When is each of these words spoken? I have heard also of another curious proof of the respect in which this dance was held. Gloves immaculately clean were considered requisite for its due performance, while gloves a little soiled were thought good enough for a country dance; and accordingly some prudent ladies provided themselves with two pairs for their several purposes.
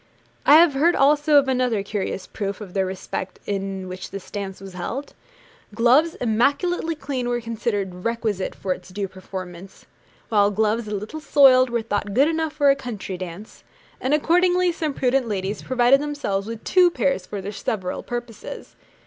I 0.47 0.55
have 0.55 0.73
heard 0.73 0.95
also 0.95 1.35
of 1.37 1.47
another 1.47 1.83
curious 1.83 2.25
proof 2.25 2.59
of 2.59 2.73
the 2.73 2.85
respect 2.85 3.39
in 3.45 3.87
which 3.87 4.09
this 4.09 4.31
dance 4.31 4.59
was 4.59 4.73
held. 4.73 5.13
Gloves 5.75 6.15
immaculately 6.15 6.95
clean 6.95 7.29
were 7.29 7.39
considered 7.39 8.03
requisite 8.03 8.55
for 8.55 8.73
its 8.73 8.89
due 8.89 9.07
performance, 9.07 9.85
while 10.29 10.49
gloves 10.49 10.87
a 10.87 10.95
little 10.95 11.19
soiled 11.21 11.69
were 11.69 11.83
thought 11.83 12.15
good 12.15 12.27
enough 12.27 12.53
for 12.53 12.71
a 12.71 12.75
country 12.75 13.15
dance; 13.15 13.63
and 13.99 14.15
accordingly 14.15 14.71
some 14.71 14.95
prudent 14.95 15.27
ladies 15.27 15.61
provided 15.61 16.01
themselves 16.01 16.47
with 16.47 16.63
two 16.63 16.89
pairs 16.89 17.27
for 17.27 17.39
their 17.39 17.51
several 17.51 18.01
purposes. 18.01 18.75